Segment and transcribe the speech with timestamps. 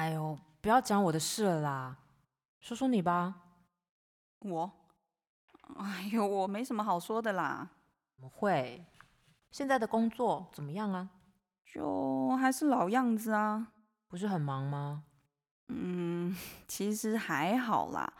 [0.00, 1.98] 哎呦，不要讲我的事了啦，
[2.58, 3.34] 说说你吧。
[4.38, 4.72] 我？
[5.76, 7.68] 哎呦，我没什么好说的啦。
[8.14, 8.86] 怎么会？
[9.50, 11.10] 现在的工作怎么样啊？
[11.66, 13.72] 就还是老样子啊。
[14.08, 15.04] 不是很忙吗？
[15.68, 16.34] 嗯，
[16.66, 18.10] 其实还好啦，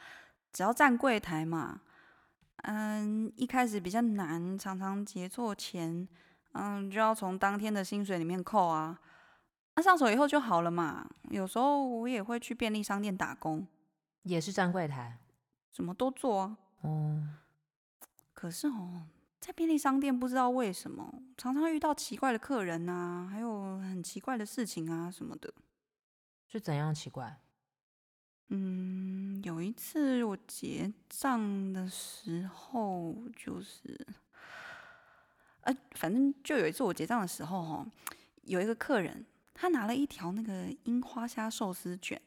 [0.52, 1.80] 只要站柜台嘛。
[2.64, 6.06] 嗯，一开始比较难，常常结错钱，
[6.52, 9.00] 嗯，就要从当天的薪水里面扣啊。
[9.80, 11.08] 那上手以后就好了嘛。
[11.30, 13.66] 有时候我也会去便利商店打工，
[14.24, 15.18] 也是站柜台，
[15.72, 16.58] 什么都做啊。
[16.82, 17.26] 哦，
[18.34, 19.06] 可是哦，
[19.40, 25.50] 在便利商店不知道为什么，常常遇到奇怪的客人啊，还有很奇怪的事情啊什么的。
[26.46, 27.40] 是怎样奇怪？
[28.48, 34.06] 嗯，有一次我结账的时候，就是，
[35.62, 37.86] 呃，反正就有一次我结账的时候，哦，
[38.42, 39.24] 有一个客人，
[39.60, 42.18] 他拿了一条那个樱花虾寿司卷，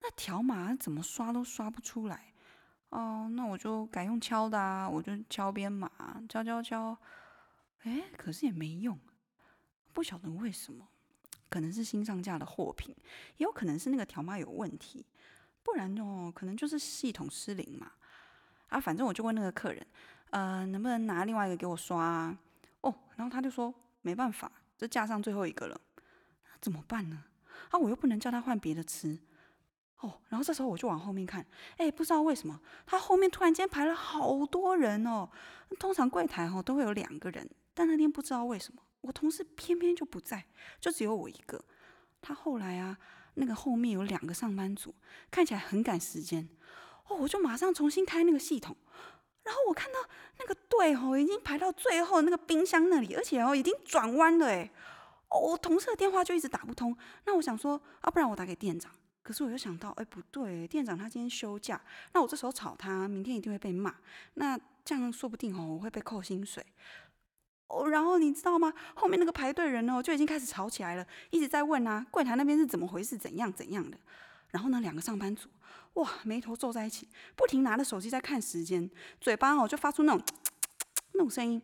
[0.00, 2.32] 那条码怎么刷都刷不出来，
[2.90, 5.90] 哦，那我就改用敲的啊，我就敲编码，
[6.28, 6.96] 敲敲敲，
[7.82, 8.96] 哎，可是也没用，
[9.92, 10.86] 不晓得为什么。
[11.48, 12.94] 可能是新上架的货品，
[13.38, 15.04] 也有可能是那个条码有问题，
[15.64, 17.90] 不然哦，可能就是系统失灵嘛。
[18.68, 19.84] 啊，反正我就问那个客人，
[20.30, 22.32] 呃，能不能拿另外一个给我刷？
[22.82, 25.80] 哦，然后他就说没办法，这架上最后一个了，
[26.60, 27.24] 怎么办呢？
[27.70, 29.18] 啊，我又不能叫他换别的吃。
[30.00, 31.44] 哦，然后这时候我就往后面看，
[31.76, 35.28] 哎，不知道为什么他后面突然间排了好多人哦。
[35.78, 38.80] 通常柜台哦都会有两个人，但那天不知道为什么。
[39.00, 40.46] 我同事偏偏就不在，
[40.80, 41.64] 就只有我一个。
[42.20, 42.96] 他后来啊，
[43.34, 44.94] 那个后面有两个上班族，
[45.30, 46.48] 看起来很赶时间。
[47.08, 48.76] 哦，我就马上重新开那个系统，
[49.42, 49.98] 然后我看到
[50.38, 54.70] 那个队哦，已经排到最后那个冰箱那里，而且哦，已经转弯了哎。
[55.30, 56.96] 我同事的电话就一直打不通。
[57.26, 58.90] 那我想说，啊，不然我打给店长。
[59.22, 61.78] 可是我又想到，哎，不对，店长他今天休假，
[62.14, 63.94] 那我这时候吵他，明天一定会被骂。
[64.34, 66.64] 那这样说不定哦，我会被扣薪水。
[67.66, 68.72] 哦，然后你知道吗？
[68.94, 73.98] 后面那个排队人哦，就已经开始吵起来了，一直在问啊，柜台那边是怎么回事，怎样怎样的。
[74.52, 75.50] 然后呢，两个上班族
[75.94, 80.24] 哇，眉头皱在一起，不停拿着手机在看时间，嘴巴哦就发出那种
[81.12, 81.60] 那种声音。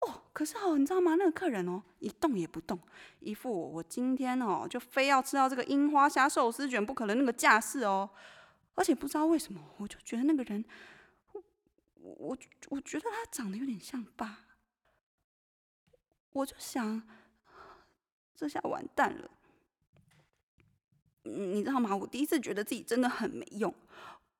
[0.00, 1.14] 哦，可是哦，你知道吗？
[1.16, 2.78] 那个客人哦，一动也不动，
[3.20, 8.08] 一副我今天哦就非要吃到这个樱花虾寿司卷不可能那个架势哦。
[8.76, 10.64] 而且不知道为什么，我就觉得那个人，
[11.32, 11.42] 我
[12.18, 12.38] 我
[12.70, 14.38] 我觉得他长得有点像爸。
[16.32, 17.02] 我就想，
[18.34, 19.30] 这下完蛋了。
[21.24, 21.94] 你知道吗？
[21.94, 23.74] 我第一次觉得自己真的很没用。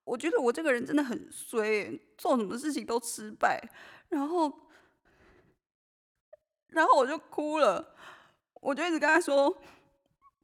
[0.04, 3.60] 我觉得我这个人真的很衰，做什么事情都失败。
[4.08, 4.69] 然后，
[6.70, 7.94] 然后我就哭了。
[8.60, 9.50] 我就一直跟他说：“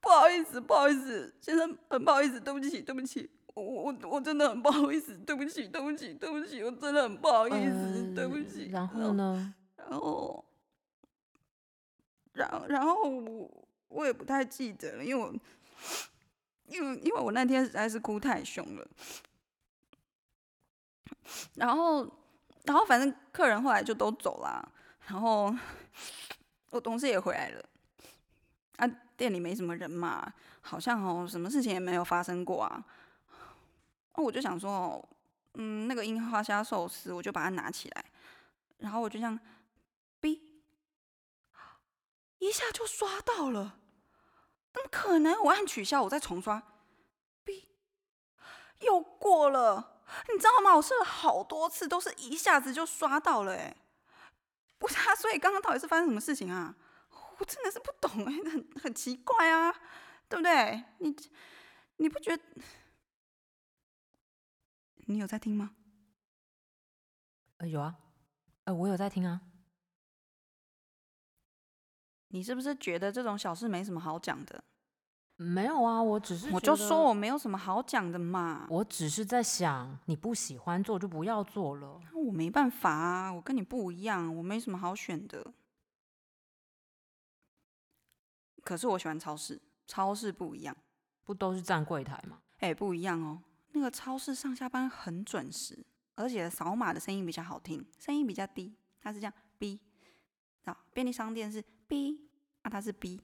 [0.00, 9.54] 不好意思，不好意思，先生，很不好意思，对不起，对不起，我我我真的很不好意思，对不起，对不起，对不起，我真的很不好意思，呃、对不起。”然后呢？
[9.76, 10.44] 然后。
[12.32, 13.50] 然后，然后我
[13.88, 15.34] 我也不太记得了，因为我，
[16.66, 18.86] 因为因为我那天实在是哭太凶了。
[21.54, 22.06] 然后，
[22.64, 24.70] 然后反正客人后来就都走了，
[25.06, 25.54] 然后
[26.70, 27.64] 我同事也回来了。
[28.76, 28.86] 啊，
[29.16, 32.84] 店里没什么人嘛，好像哦，什么事情也没有发生过啊。
[34.14, 35.06] 那我就想说，
[35.54, 38.04] 嗯，那个樱花虾寿司，我就把它拿起来，
[38.78, 39.38] 然后我就这样。
[42.38, 43.78] 一下就刷到了，
[44.72, 45.42] 怎么可能？
[45.42, 46.62] 我按取消，我再重刷
[47.44, 47.70] ，B
[48.80, 50.02] 又过了。
[50.30, 50.76] 你知道吗？
[50.76, 53.54] 我试了好多次，都是一下子就刷到了。
[53.54, 53.74] 哎，
[54.78, 56.74] 不是啊，所以刚刚到底是发生什么事情啊？
[57.38, 59.70] 我真的是不懂哎，很很奇怪啊，
[60.28, 60.84] 对不对？
[60.98, 61.14] 你
[61.96, 62.42] 你不觉得？
[65.08, 65.76] 你有在听吗？
[67.58, 67.96] 呃，有啊，
[68.64, 69.40] 呃，我有在听啊。
[72.28, 74.64] 你是不是觉得这种小事没什么好讲的？
[75.36, 76.50] 没有啊，我只是……
[76.50, 78.66] 我就说我没有什么好讲的嘛。
[78.70, 82.00] 我只是在想，你不喜欢做就不要做了。
[82.12, 85.52] 那我没办法啊，我跟你不一样，我没什么好选的。
[88.64, 90.76] 可是我喜欢超市，超市不一样，
[91.24, 92.40] 不都是站柜台吗？
[92.58, 93.42] 哎，不一样哦。
[93.72, 95.84] 那个超市上下班很准时，
[96.14, 99.78] 而且扫码的声音比较好听，声音比较低，它是这样 B。
[100.64, 102.22] 啊，便利商店是 B。
[102.62, 103.20] 啊它是 B，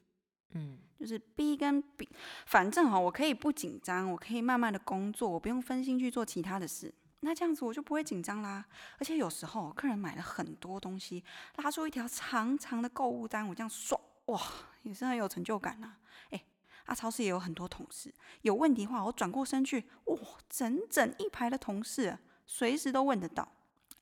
[0.53, 2.09] 嗯，就是 B 跟 B，
[2.47, 6.93] 反正哈，我可以不紧张，我可以慢慢的工作，我不用分心去做其他的事。
[7.21, 8.65] 那这样子我就不会紧张啦。
[8.99, 11.23] 而且有时候客人买了很多东西，
[11.57, 14.41] 拉出一条长长的购物单，我这样刷，哇，
[14.83, 15.95] 也是很有成就感呐。
[16.31, 16.45] 哎，
[16.85, 18.13] 啊，超市也有很多同事，
[18.43, 20.19] 有问题的话，我转过身去，哇，
[20.51, 23.49] 整整一排的同事，随时都问得到。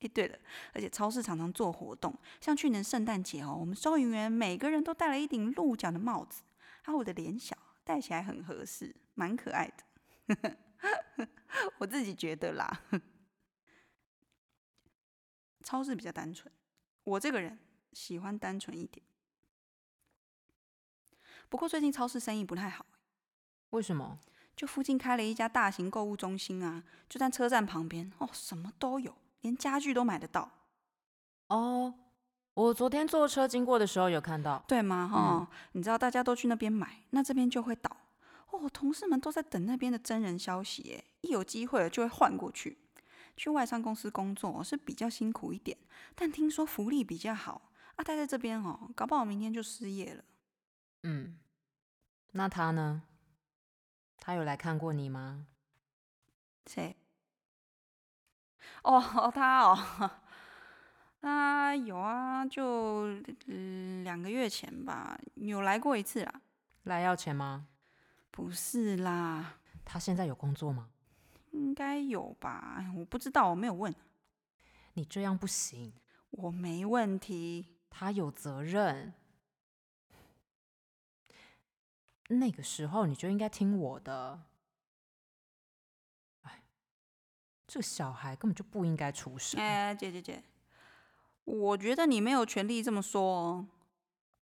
[0.01, 0.37] 哎，对了，
[0.73, 6.41] 而且超市常常做活动，像去年圣诞节哦，我们收银员每个人都戴了一顶鹿角的帽子，
[6.83, 10.57] 啊，我的脸小，戴起来很合适，蛮可爱的。
[11.77, 12.81] 我自己觉得啦，
[15.63, 16.51] 超市比较单纯，
[17.03, 17.59] 我这个人
[17.93, 19.05] 喜欢单纯一点。
[21.47, 22.85] 不过最近超市生意不太好，
[23.69, 24.19] 为什么？
[24.55, 29.15] 就附近开了一家大型购物中心啊，就在车站旁边哦，什么都有。
[29.41, 30.49] 连家具都买得到
[31.47, 31.93] 哦！
[32.53, 35.07] 我昨天坐车经过的时候有看到，对吗？
[35.07, 37.95] 哈、嗯，你知道大家都去那边买，那这边就会倒
[38.49, 38.69] 哦。
[38.69, 42.77] 同事们都在等那边的真人消息，哎，一有机会就会换过去。
[43.37, 45.77] 去外商公司工作是比较辛苦一点，
[46.13, 48.03] 但听说福利比较好啊。
[48.03, 50.23] 待在这边哦，搞不好明天就失业了。
[51.03, 51.39] 嗯，
[52.31, 53.03] 那他呢？
[54.17, 55.47] 他有来看过你吗？
[56.67, 56.95] 谁？
[58.83, 60.11] 哦，他哦，
[61.21, 63.07] 他有啊，就
[64.03, 66.41] 两个月前吧，有来过一次啦。
[66.83, 67.67] 来要钱吗？
[68.31, 69.55] 不是啦。
[69.85, 70.89] 他现在有工作吗？
[71.51, 73.93] 应该有吧，我不知道，我没有问。
[74.93, 75.93] 你这样不行。
[76.31, 77.75] 我没问题。
[77.89, 79.13] 他有责任。
[82.29, 84.43] 那个时候你就应该听我的。
[87.71, 89.57] 这个小孩根本就不应该出生。
[89.57, 90.43] 哎，姐姐姐，
[91.45, 93.67] 我觉得你没有权利这么说哦。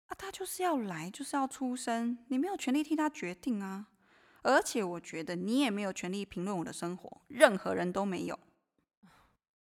[0.06, 3.86] 啊，他就是要来，就是要出生，你没有权利替他决定啊。
[4.42, 8.36] 而且我觉得你也没有权利评论我的生活，任何人都没有。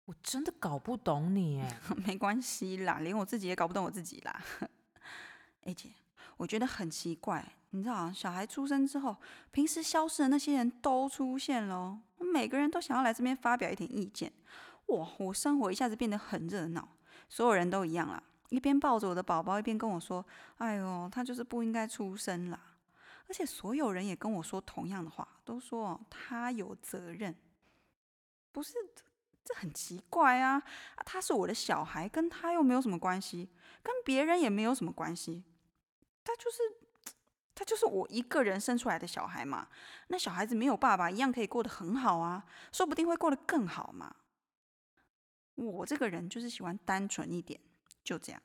[0.06, 1.77] 我真的搞不懂你哎。
[2.07, 4.42] 没关系啦，连我自己也搞不懂我自己啦。
[5.65, 5.89] 哎，姐，
[6.41, 7.45] 我觉得很奇怪。
[7.69, 9.15] 你知道，小孩出生之后，
[9.51, 14.33] 平时消失的那些人都出现了，每个人都想要来这边发表一点意见。
[14.88, 16.89] 哇，我生活一下子变得很热闹，
[17.29, 20.25] 所有人都一样啦，一边抱着我的宝宝，一边跟我说
[20.57, 22.59] ：“哎呦，他就是不应该出生啦。”
[23.29, 27.33] 而且所有人也跟我说同样的话，都说他有责任。
[28.51, 28.73] 不是，
[29.45, 30.61] 这很奇怪啊！
[31.05, 33.47] 他是我的小孩，跟他又没有什么关系，
[33.81, 35.45] 跟别人也没有什么关系，
[36.23, 36.57] 他就是。
[37.53, 39.68] 他就是我一个人生出来的小孩嘛，
[40.07, 44.15] 那小孩子没有爸爸一样可以过得很好啊，说不定会过得更好嘛。
[45.53, 47.59] 我这个人就是喜欢单纯一点，
[48.03, 48.41] 就这样。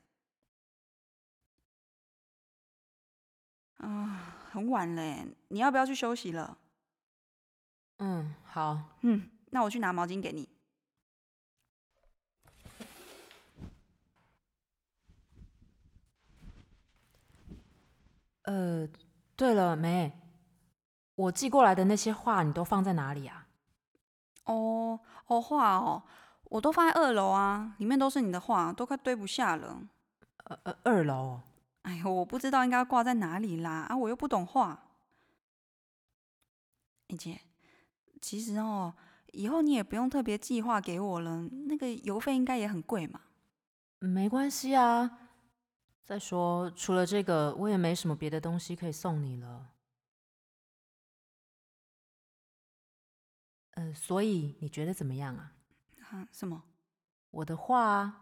[3.77, 6.59] 啊，很晚嘞，你要不要去休息了？
[7.97, 10.47] 嗯，好，嗯，那我去拿毛巾给你。
[18.47, 18.87] 呃，
[19.35, 20.09] 对了，梅，
[21.15, 23.47] 我寄过来的那些画你都放在哪里啊？
[24.45, 26.01] 哦哦，画哦，
[26.45, 29.81] 我都放在二楼啊，里面都是你的画，都快堆不下了。
[30.45, 31.41] 呃呃，二楼？
[31.81, 34.81] 哎呦，我不知道应该要挂在哪里啦，啊，我又不懂画。
[37.09, 37.41] 哎姐，
[38.21, 38.93] 其实哦，
[39.33, 43.19] 以后你也不用特别寄画给我了，那个邮费应该也很贵嘛。
[43.99, 45.26] 没关系啊。
[46.07, 49.67] 再说，除了这个，我也没什么别的东西可以送你了。
[53.71, 55.51] 呃，所以你觉得怎么样啊？
[56.09, 56.63] 啊，什么？
[57.29, 58.21] 我的画啊？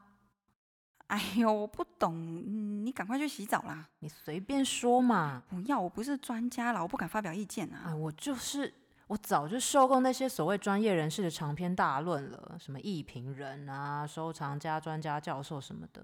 [1.05, 3.87] 哎呦，我不懂，你赶快去洗澡啦！
[3.99, 5.43] 你随便说嘛。
[5.47, 7.91] 不要，我不是专家啦，我不敢发表意见啊。
[7.91, 8.73] 啊，我就是，
[9.05, 16.03] 我早就受够那些所谓专业人士的长篇大论了，什么艺评人啊、收藏家、专家、教授什么的。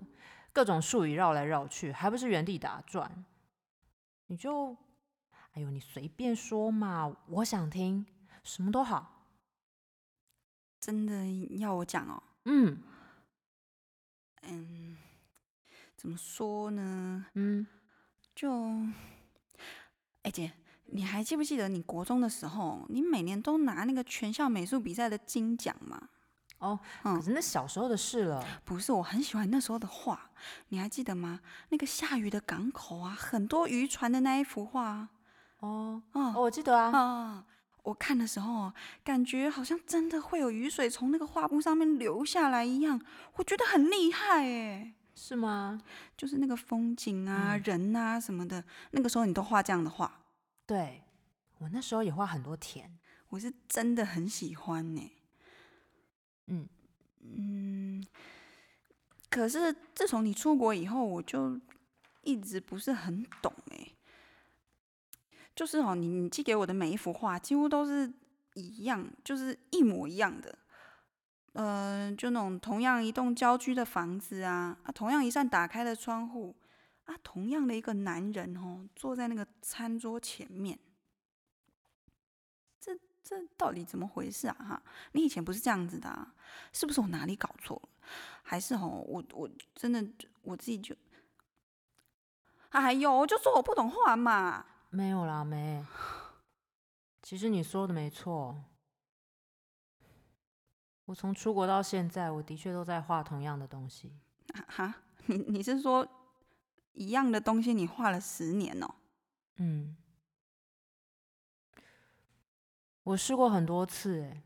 [0.53, 3.23] 各种术语绕来绕去，还不是原地打转？
[4.27, 4.75] 你就，
[5.51, 8.05] 哎呦，你随便说嘛，我想听，
[8.43, 9.27] 什么都好。
[10.79, 11.27] 真的
[11.57, 12.23] 要我讲哦？
[12.45, 12.81] 嗯，
[14.41, 14.97] 嗯，
[15.95, 17.25] 怎么说呢？
[17.35, 17.67] 嗯，
[18.33, 18.51] 就，
[20.23, 20.51] 哎姐，
[20.85, 26.09] 你还记不记得你国中的时候，你每年都拿那个全校美术比赛的金奖吗？
[26.61, 28.43] 哦，可是那小时候的事了。
[28.43, 30.29] 嗯，不是，我很喜欢那时候的画，
[30.69, 31.41] 你还记得吗？
[31.69, 35.09] 那个下雨的港口啊，很多渔船的那一幅画。
[35.59, 36.97] 哦，哦，我记得啊。
[36.97, 37.45] 啊，
[37.83, 38.71] 我看的时候，
[39.03, 43.01] 感觉好像真的会有雨水从那个画布上面流下来一样，
[43.35, 44.93] 我觉得很厉害哎。
[45.15, 45.81] 是吗？
[46.15, 50.19] 就是那个风景啊、嗯、人啊什么的，那个时候你都画这样的画。
[50.65, 51.03] 对，
[51.57, 52.97] 我那时候也画很多田，
[53.29, 55.11] 我是真的很喜欢呢。
[56.47, 56.67] 嗯
[57.21, 58.03] 嗯，
[59.29, 61.59] 可是自从你出国以后，我就
[62.23, 63.87] 一直不是很懂哎。
[65.55, 68.11] 就是哦，你你寄给我的每一幅画几乎都是
[68.55, 70.57] 一样，就是一模一样的。
[71.53, 76.55] 呃，就那种同样一栋郊区的房子啊，啊，同样一扇打开的窗户，
[77.03, 80.79] 啊，同样的一个男人哦，坐在那个餐桌前面。
[83.31, 84.55] 这这到底怎么回事啊？
[84.59, 84.83] 哈，
[85.13, 86.33] 你以前不是这样子的啊？
[86.73, 87.89] 是不是我哪里搞错了？
[88.43, 90.05] 还是哦，我我真的
[90.41, 90.95] 我自己就，
[92.69, 94.65] 哎呦，我就说我不懂画嘛。
[94.89, 95.85] 没有啦，没。
[97.21, 98.65] 其实你说的没错。
[101.05, 104.13] 我从出国到现在，我的确都在画同样的东西。
[104.67, 104.93] 哈，
[105.27, 106.05] 你你是说
[106.93, 108.95] 一样的东西你画了十年哦？
[109.57, 109.95] 嗯，
[113.03, 114.21] 我试过很多次。
[114.21, 114.41] 哎，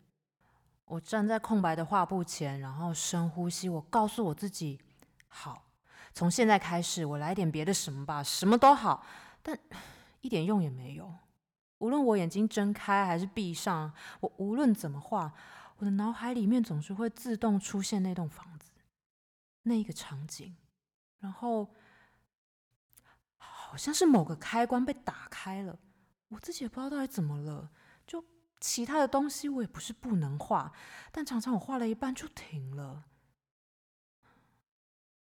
[0.85, 3.67] 我站在空白的画布前，然后深呼吸。
[3.67, 4.79] 我告诉我自己，
[5.27, 5.65] 好，
[6.13, 9.05] 从现在开始，我来点别的什么吧，什么都好。
[9.41, 9.57] 但
[10.21, 11.13] 一点用也没有。
[11.79, 15.33] 无论我眼睛睁开还是闭上，我无论怎么画。
[15.77, 18.71] 我的脑海里面总是会自动出现那栋房子，
[19.63, 20.55] 那一个场景，
[21.19, 21.69] 然后
[23.35, 25.77] 好像是某个开关被打开了，
[26.29, 27.69] 我自己也不知道到底怎么了。
[28.59, 30.73] 其他的东西我也不是不能画，
[31.11, 33.05] 但常常我画了一半就停了。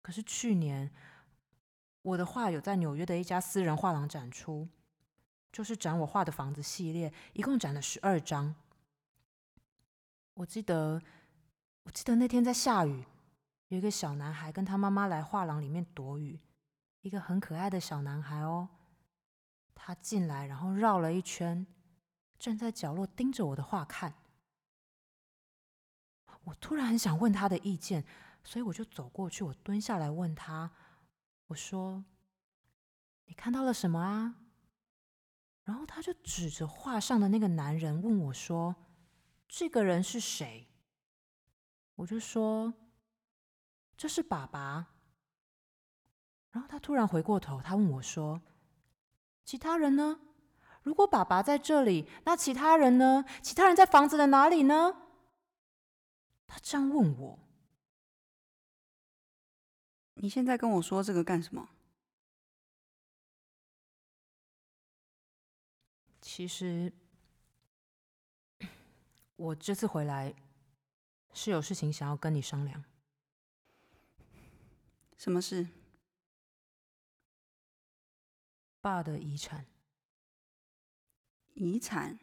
[0.01, 0.91] 可是去年
[2.01, 4.67] 我的画有在纽约的一家私人画廊展出，
[5.51, 8.53] 就是展我画的房子系列，一共展了十二张。
[10.35, 11.01] 我记得，
[11.83, 13.05] 我记得那天在下雨，
[13.69, 16.39] 有一个小男孩跟他妈妈来画廊里面躲雨，
[17.01, 18.69] 一个很可爱的小男孩哦。
[19.73, 21.65] 他进来，然后绕了一圈，
[22.37, 24.15] 站在角落盯着我的画看。
[26.43, 28.05] 我突然很想问他的意见，
[28.43, 30.71] 所以我就走过去，我蹲下来问他，
[31.47, 32.05] 我说
[33.25, 34.35] ：“你看到了什么啊？”
[35.65, 38.75] 然后他就指着画上的那个男人问我说。
[39.47, 40.67] 这个人是谁？
[41.93, 42.73] 我就说，
[43.95, 44.87] 这是爸爸。
[46.51, 48.41] 然后他突然回过头，他问我说
[49.45, 50.19] ：“其他人呢？
[50.85, 53.25] 如果爸爸在这里，那其他人呢？
[53.41, 55.01] 其他人在房子的哪里呢？”
[56.45, 57.39] 他这样问我。
[60.13, 61.69] 你现在跟我说这个干什么？
[66.21, 66.93] 其实。
[69.37, 70.33] 我这次回来
[71.33, 72.83] 是有事情想要跟你商量。
[75.17, 75.67] 什么事？
[78.79, 79.65] 爸的遗产。
[81.55, 82.17] 遗产？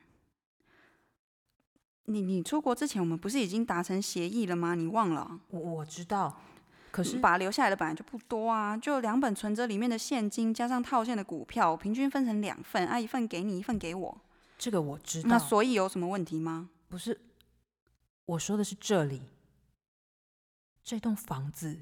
[2.06, 4.74] 你你出国之前，我们不是已经达成协议了吗？
[4.74, 5.40] 你忘了？
[5.50, 6.40] 我我知道，
[6.90, 14.20] 可是把留下来的本来就不多啊，就两本存折里面的现金，加上套现的股票，平均分成两份，啊，一份给你，一份给我。
[14.58, 15.28] 这个我知道。
[15.28, 16.70] 那所以有什么问题吗？
[16.88, 17.20] 不是，
[18.26, 19.22] 我说的是这里，
[20.82, 21.78] 这栋房子。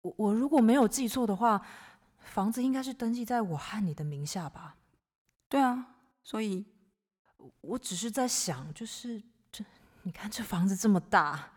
[0.00, 1.64] 我我如果没有记错的话，
[2.24, 4.76] 房子应该是登记在我和你的名下吧？
[5.48, 6.64] 对啊，所以，
[7.60, 9.64] 我只是在想，就是这，
[10.02, 11.52] 你看这房子这么大，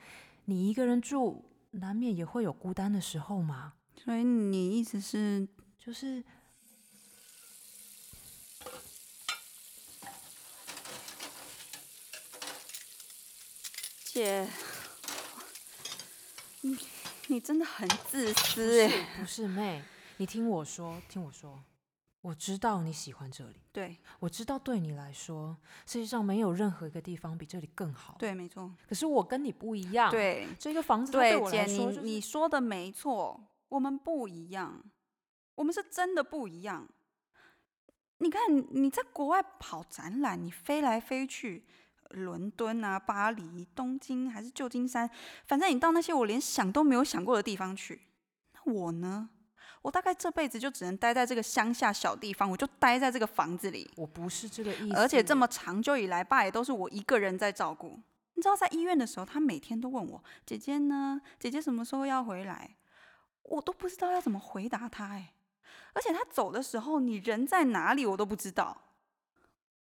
[0.46, 3.74] 你一个人住，难免也会有孤单的时候嘛。
[3.96, 6.24] 所以你意思是，就是。
[14.04, 14.48] 姐，
[16.62, 16.78] 你
[17.28, 19.20] 你真的很自私哎！
[19.20, 19.84] 不是妹，
[20.18, 21.64] 你听我说，听我说，
[22.22, 28.72] 我知道你喜欢这里，对，我知道对你来说，世界上没有任何一个地方比这里更好，对，没错。
[28.88, 34.84] 可是我跟你不一样，对，这个房子对我来说，你说的没错，我们不一样，
[35.56, 36.88] 我们是真的不一样。
[38.20, 38.42] 你看
[38.72, 41.66] 你在国外跑展览，你飞来飞去。
[42.12, 45.10] 伦敦啊，巴黎、东京还是旧金山，
[45.48, 48.04] 反正你到那些我连想都没有想过的地方去。
[48.54, 49.32] 那我呢？
[49.86, 53.88] 我大概这辈子就只能待在这个乡下小地方，我就待在这个房子里。
[53.96, 54.96] 我不是这个意思。
[54.98, 58.00] 而且这么长久以来，爸也都是我一个人在照顾。
[58.34, 61.22] 你知道，在医院的时候，他每天都问我：“姐姐呢？
[61.40, 62.76] 姐姐什么时候要回来？”
[63.44, 65.06] 我都不知道要怎么回答他。
[65.10, 65.34] 哎，
[65.94, 68.82] 而且他走的时候，你人在哪里，我都不知道。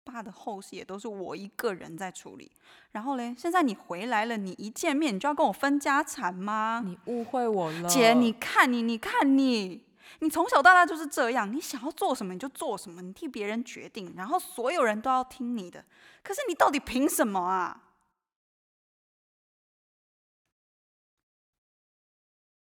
[0.04, 2.52] 爸的后事也都是我一个人在处理，
[2.92, 6.84] 然后嘞，现在你回来了，你一见面你就要跟我分家产吗？
[6.86, 9.84] 你误会我了，姐，你看你，你看你，
[10.20, 15.84] 你从小到大就是这样，你想要做什么你就做什么，你替别人决定，然后所有人都要听你的，
[16.24, 17.82] 可是你到底凭什么啊？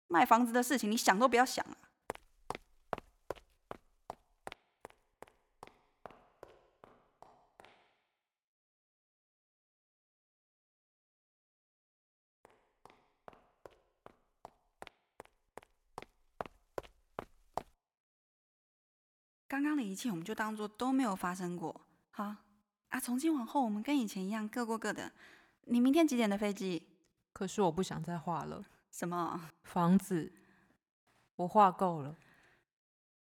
[0.08, 1.85] 卖房子的事情你想都不要想啊！
[19.76, 21.76] 刚刚的一切我们就当做都没有发生过。
[22.12, 22.34] 好
[22.88, 25.12] 啊，从今往后我们跟以前一样，各过各的。
[25.66, 26.82] 你明天几点的飞机？
[27.34, 28.64] 可是我不想再画了。
[28.90, 29.50] 什么？
[29.64, 30.32] 房子？
[31.36, 32.16] 我画够了。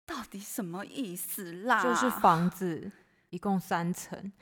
[0.04, 1.80] 到底什么意思啦？
[1.84, 2.90] 就是房子，
[3.28, 4.32] 一共三层，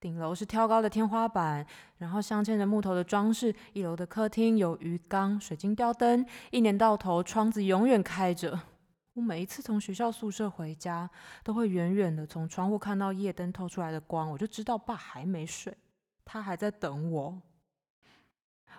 [0.00, 1.64] 顶楼是挑高的天花板，
[1.98, 3.54] 然后镶嵌着木头的装饰。
[3.72, 8.58] 一楼的客厅有鱼缸、水晶吊灯，一年到头窗子永远开着。
[9.14, 11.08] 我每一次从学校宿舍回家，
[11.42, 15.76] 都会远远的从窗户看到夜灯透出来的光，我就知道爸还没睡，
[16.24, 17.42] 他还在等我。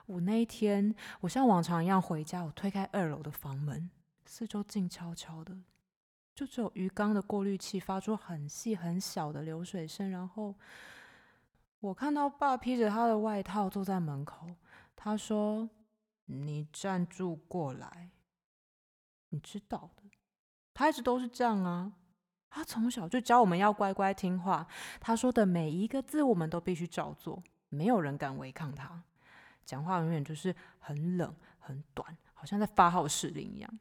[0.07, 3.89] 我那一天，我像往常一样回家，我推开二楼的房门，
[4.25, 5.55] 四周静悄悄的。
[6.35, 10.55] 就只有鱼缸的过滤器发出很细很小的流水声，然后
[11.79, 14.47] 我看到爸披着他的外套坐在门口。
[14.95, 15.69] 他说
[16.25, 18.09] ：“你站住过来，
[19.29, 20.02] 你知道的，
[20.73, 21.91] 他一直都是这样啊。
[22.49, 24.67] 他从小就教我们要乖乖听话，
[24.99, 29.01] 他说的每一个字我们都必须照做，没有人敢违抗他。
[29.65, 33.79] 讲话永远就是很冷很短，好像在发号施令一样。”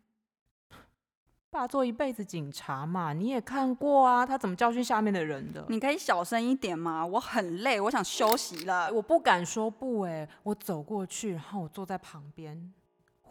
[1.50, 5.66] 爸做一辈子警察嘛，你也看过啊，他怎么教训下面的人的？
[5.68, 7.04] 你可以小声一点吗？
[7.04, 8.90] 我很累，我想休息了。
[8.90, 12.72] 我不敢说不哎，我走过去，然后我坐在旁边，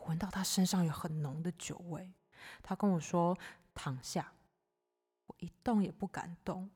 [0.06, 2.12] 闻到他身上有很浓的酒味。
[2.62, 3.38] 他跟我说
[3.74, 4.34] 躺下，
[5.28, 6.70] 我一动也不敢动，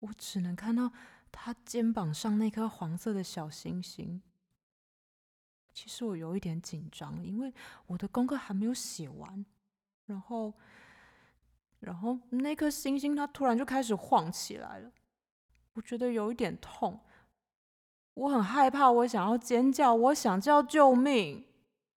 [0.00, 0.92] 我只能看到
[1.30, 4.22] 他肩膀上那颗黄色的小星星。
[5.72, 7.52] 其实我有一点紧张，因为
[7.86, 9.46] 我的功课还没有写完。
[10.06, 10.54] 然后，
[11.80, 14.90] 然后那颗星星它突然就开始晃起来了，
[15.74, 16.98] 我觉得有一点痛，
[18.14, 21.46] 我很害怕，我想要尖叫，我想叫救命，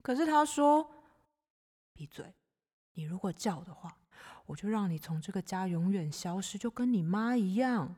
[0.01, 0.91] 可是他说
[1.93, 2.33] ：“闭嘴，
[2.99, 3.95] 你如果叫的话，
[4.45, 7.95] 我就让你从这个家永远消失，就跟你妈一样。”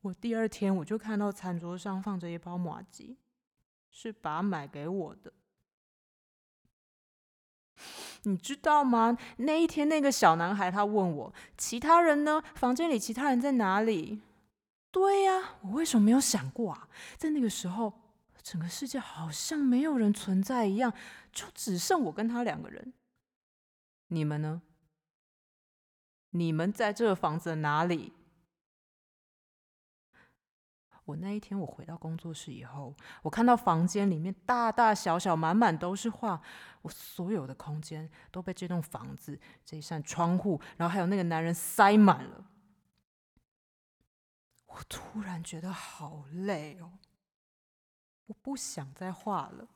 [0.00, 3.18] 我第二天我就看到餐桌上放着一包麻吉。
[3.90, 5.32] 是爸买给我的，
[8.22, 9.18] 你知道吗？
[9.36, 12.42] 那一天，那个小男孩他问我，其他人呢？
[12.54, 14.22] 房间里其他人在哪里？
[14.90, 16.88] 对呀，我为什么没有想过啊？
[17.18, 17.92] 在那个时候，
[18.46, 20.94] 整个世界好像没有人存在一样，
[21.32, 22.92] 就只剩我跟他两个人。
[24.06, 24.62] 你们呢？
[26.30, 28.12] 你们在这个房子哪里？
[31.06, 36.40] 我那一天，我回到工作室以后，我看到房间里面大大小小、满满都是画，
[36.82, 42.48] 我所有的空间都被这栋房子、这一扇窗户，然后还有那个男人塞满了。
[44.66, 46.92] 我突然觉得好累哦，
[48.26, 49.68] 我不想再画了。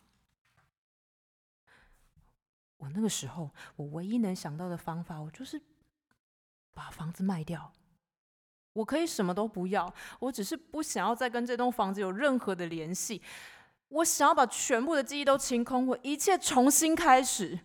[2.76, 5.60] 我那个时候，我唯一能想到的方法，我就是
[6.72, 7.72] 把房子卖掉。
[8.72, 13.20] 我可以什么都不要，我只是不想要再跟这栋房子有任何的联系。
[13.88, 17.58] 我想要把全部的记忆都清空，我一切重新开始。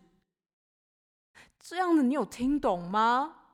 [1.60, 3.45] 这样子你有听懂吗？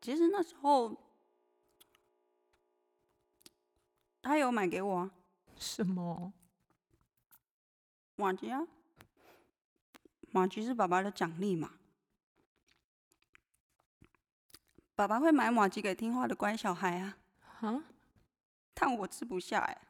[0.00, 0.96] 其实那时候，
[4.22, 5.10] 他有买给我啊。
[5.58, 6.32] 什么？
[8.16, 8.66] 马吉啊！
[10.30, 11.72] 马吉是爸爸的奖励嘛。
[14.94, 17.18] 爸爸会买马吉给听话的乖小孩啊。
[17.60, 17.84] 啊？
[18.72, 19.82] 但我吃不下哎，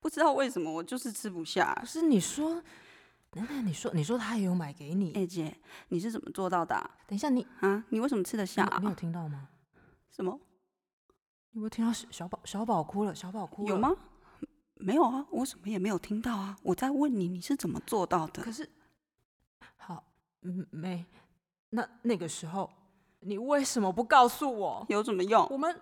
[0.00, 1.74] 不知道为什么，我就是吃不下。
[1.74, 2.62] 不是你说，
[3.30, 5.12] 等等，你说，你说他也有买给你？
[5.12, 6.98] 哎姐，你是怎么做到的啊？
[7.06, 8.78] 等一下你，你啊，你为什么吃得下啊？
[8.80, 9.49] 你有听到吗？
[10.20, 10.38] 什么？
[11.52, 13.14] 有没有听到小宝小宝哭了？
[13.14, 13.68] 小宝哭了？
[13.70, 13.96] 有吗？
[14.74, 16.58] 没有啊，我什么也没有听到啊。
[16.62, 18.42] 我在问你，你是怎么做到的？
[18.42, 18.68] 可是，
[19.76, 20.04] 好，
[20.42, 21.06] 嗯，没。
[21.70, 22.70] 那那个时候，
[23.20, 24.84] 你为什么不告诉我？
[24.90, 25.46] 有什么用？
[25.50, 25.80] 我们，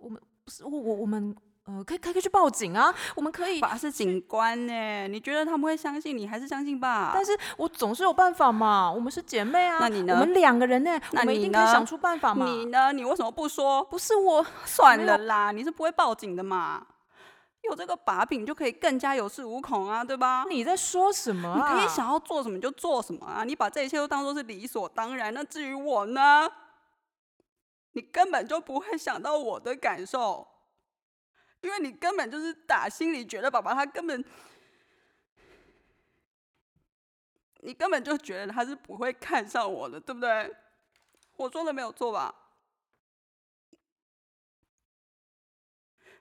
[0.00, 1.36] 我们不是我我我们。
[1.66, 2.94] 呃，可以可以去报警啊！
[3.16, 3.60] 我们可以。
[3.60, 7.10] 爸是警官呢，你觉得他们会相信你，还是相信爸？
[7.12, 8.88] 但是我总是有办法嘛。
[8.90, 9.78] 我们是姐妹啊。
[9.80, 10.14] 那你呢？
[10.14, 11.00] 我们两个人呢？
[11.10, 12.46] 我们一定可以想出办法嘛。
[12.46, 12.92] 你呢？
[12.92, 13.82] 你为什么不说？
[13.84, 16.86] 不是我， 算了啦，你是不会报警的嘛。
[17.62, 20.44] 有这个把柄就可以更加有恃无恐啊，对吧？
[20.48, 21.72] 你在说什么啊？
[21.74, 23.42] 你可以想要做什么就做什么啊！
[23.42, 25.34] 你把这一切都当做是理所当然。
[25.34, 26.48] 那至于我呢？
[27.94, 30.46] 你根本就不会想到我的感受。
[31.66, 34.24] 因为你根本就是打心里觉得爸爸他根本
[37.62, 40.54] 你根本就觉得他是不会看上我的对不对？
[41.34, 42.32] 我说的没有错吧？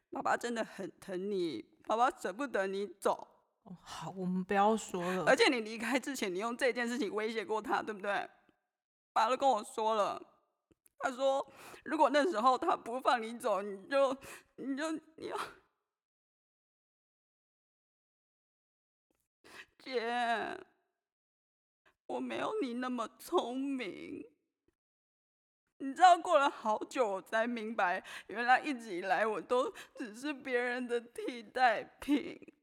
[0.09, 3.27] 爸爸真的很疼你爸爸舍不得你走
[3.81, 5.25] 好我们不要说了。
[5.27, 8.27] 而且你离开之前你用这件事情威胁过他对不对？
[9.13, 10.19] 爸都跟我说了
[10.99, 11.45] 他说
[11.83, 14.17] 如果那时候他不放你走，你就
[14.55, 15.37] 你就你要
[19.77, 20.59] 姐，
[22.07, 24.25] 我没有你那么聪明。
[25.77, 32.54] 你知道，过了好久，我才明白，原来一直以来我都只是别人的替代品。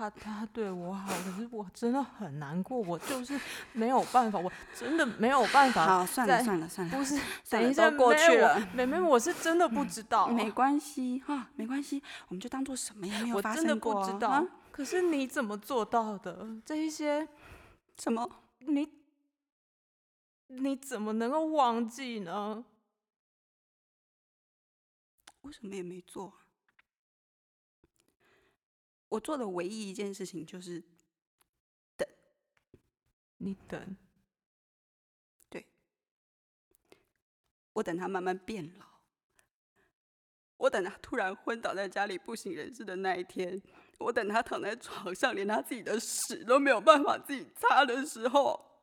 [0.00, 3.38] 他他对我好，可是我真的很难过，我就是
[3.74, 5.84] 没有办法，我真的没有办法。
[5.84, 8.58] 好，算了算了算了，不是，等一下过去了。
[8.72, 10.26] 妹妹，我是真的不知道。
[10.28, 13.94] 没关系哈，没关系，我们就当做什么也没有发生过。
[13.94, 14.28] 我真的不知道。
[14.30, 16.48] 啊、可是你怎么做到的？
[16.64, 17.28] 这一些
[17.98, 18.26] 什么？
[18.60, 18.88] 你。
[20.52, 22.64] 你怎么能够忘记呢？
[25.42, 26.32] 我什么也没做。
[29.10, 30.82] 我做的唯一一件事情就是
[31.96, 32.08] 等。
[33.36, 33.96] 你等？
[35.50, 35.66] 对。
[37.74, 38.86] 我等他慢慢变老。
[40.56, 43.60] 我等他突然昏倒在家里不省人事的那一天。
[43.98, 48.80] 我等他躺在床上，连他自己的屎都没有办法自己擦的时候。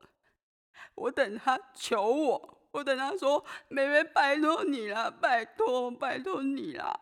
[0.94, 7.00] 我等他求我，我等他说：“妹妹，拜托你了，拜托，拜托你了。”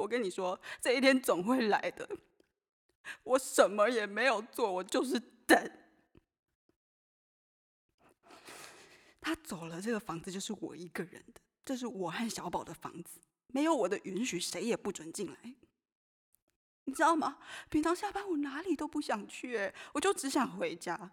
[0.00, 2.08] 我跟你说，这一天总会来的。
[3.22, 5.70] 我什么也没有做，我就是等。
[9.20, 15.54] 他走了，这个房子就是我一个人的，这是我和小宝的房子，没有我的允许，谁也不准进来。
[16.84, 17.38] 你知道吗？
[17.68, 21.10] 平常下班我哪里都不想去，我就只想回家。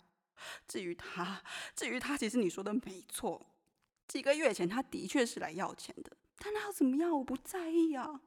[0.68, 1.44] 至于他，
[1.76, 3.46] 至于他，其实你说的没错。
[4.08, 7.12] 几个月前，他的确是来要钱的，但他要怎么样？
[7.12, 8.22] 我不在意啊。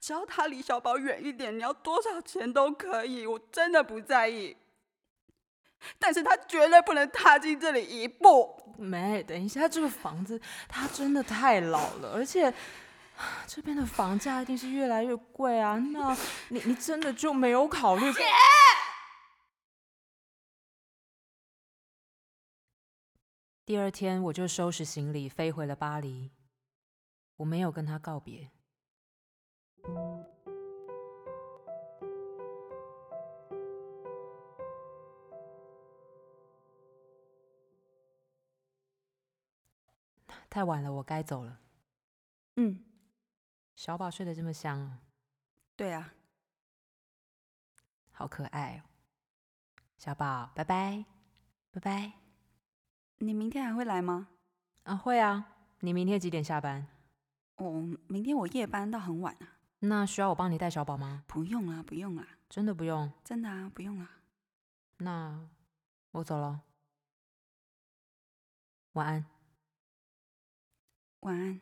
[0.00, 4.56] 只要他离小宝远一点，你要多少钱都可以，我真的不在意。
[5.98, 8.74] 但是他绝对不能踏进这里一步。
[8.78, 12.52] 没，等一下，这个房子它真的太老了，而且
[13.46, 15.76] 这边的房价一定是越来越贵啊。
[15.76, 16.16] 那
[16.48, 18.22] 你，你真的就没有考虑过？
[23.64, 26.30] 第二天，我就收拾行李飞回了巴黎。
[27.36, 28.50] 我没有跟他告别。
[40.48, 41.60] 太晚了，我该走了。
[42.56, 42.84] 嗯，
[43.74, 45.00] 小宝睡得这么香啊？
[45.74, 46.12] 对啊，
[48.10, 48.84] 好可爱哦。
[49.96, 51.06] 小宝，拜拜，
[51.70, 52.12] 拜拜。
[53.18, 54.28] 你明天还会来吗？
[54.82, 55.56] 啊，会啊。
[55.80, 56.86] 你明天几点下班？
[57.56, 59.51] 哦，明天我夜班到很晚啊。
[59.84, 61.24] 那需要我帮你带小宝吗？
[61.26, 62.24] 不用啦，不用啦。
[62.48, 63.12] 真的不用？
[63.24, 64.08] 真的啊，不用啦。
[64.98, 65.48] 那
[66.12, 66.60] 我走了。
[68.92, 69.26] 晚安。
[71.20, 71.60] 晚安。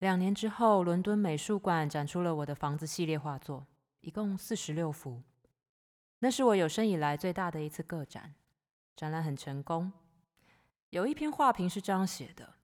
[0.00, 3.68] 两年之后，伦敦美术馆展出了我的房子系列画作，
[4.00, 5.22] 一共四十六幅。
[6.18, 8.34] 那是我有生以来最大的一次个展，
[8.96, 9.92] 展览很成功。
[10.90, 12.54] 有一篇画评是这样写的：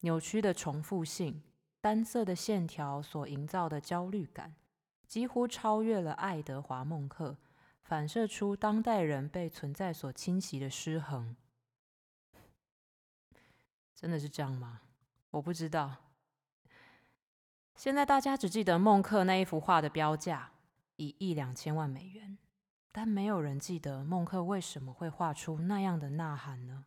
[0.00, 1.42] 扭曲的重复性、
[1.80, 4.54] 单色的线条所营造的焦虑感，
[5.06, 7.36] 几乎超越了爱德华·孟克，
[7.82, 11.36] 反射出当代人被存在所侵袭的失衡。
[13.94, 14.80] 真的是这样吗？
[15.30, 15.96] 我不知道。
[17.74, 20.52] 现在大家只记得孟克那一幅画的标价。
[21.00, 22.36] 一亿两千万美元，
[22.90, 26.86] 但没有人记得孟克为什么会画出那样的呐喊呢？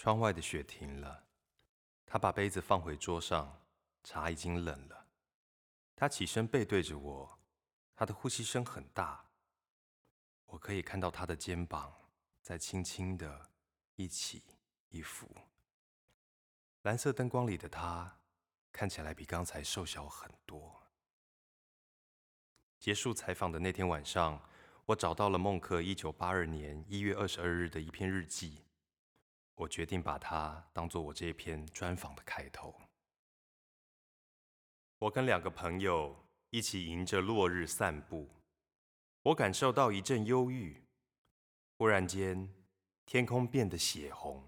[0.00, 1.26] 窗外的雪停了，
[2.06, 3.60] 他把杯子放回桌上，
[4.02, 5.08] 茶已经冷了。
[5.94, 7.38] 他起身背对着我，
[7.94, 9.22] 他的呼吸声很大，
[10.46, 11.94] 我可以看到他的肩膀
[12.40, 13.50] 在轻轻的
[13.96, 14.42] 一起
[14.88, 15.28] 一伏。
[16.80, 18.20] 蓝色灯光里的他
[18.72, 20.82] 看起来比刚才瘦小很多。
[22.78, 24.42] 结束采访的那天晚上，
[24.86, 28.62] 我找到了孟克一九八二年一月二十二日的一篇日记，
[29.60, 32.74] 我决定把它当做我这篇专访的开头。
[34.98, 38.26] 我跟两个朋友一起迎着落日散步，
[39.22, 40.82] 我感受到一阵忧郁。
[41.76, 42.50] 忽然间，
[43.04, 44.42] 天空变得血红，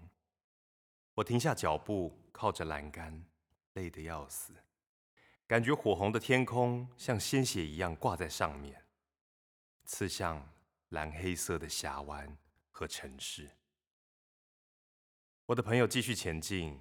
[1.13, 3.23] 我停下脚步，靠着栏杆，
[3.73, 4.51] 累得要死，
[5.45, 8.83] 感觉火红的天空像鲜血一样挂在上面，
[9.85, 10.51] 刺向
[10.89, 12.35] 蓝黑色的峡湾
[12.71, 13.51] 和城市。
[15.47, 16.79] 我的朋友继续前进，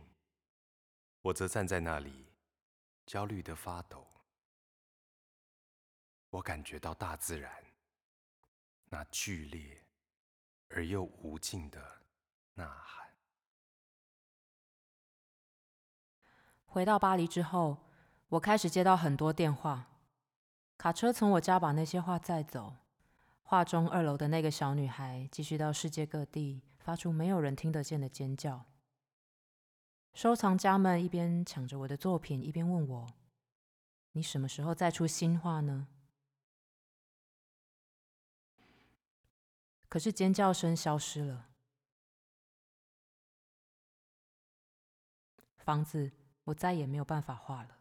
[1.20, 2.32] 我则站在那里，
[3.04, 4.06] 焦虑的发抖。
[6.30, 7.52] 我感觉到大自然
[8.84, 9.84] 那剧烈
[10.68, 12.02] 而又无尽的
[12.54, 13.08] 呐喊。
[16.64, 17.78] 回到巴黎之后，
[18.28, 19.88] 我开始接到很多电话，
[20.78, 22.76] 卡车从我家把那些画载走。
[23.42, 26.62] 画中二楼的那个小女孩继续到世界各地。
[26.82, 28.66] 发出没有人听得见的尖叫。
[30.12, 33.06] 收藏家们一边抢着我的作品，一边问我
[34.12, 35.88] ：“你什么时候再出新画呢？”
[39.88, 41.50] 可是尖叫声消失了，
[45.58, 46.12] 房子
[46.44, 47.78] 我再也没有办法画了。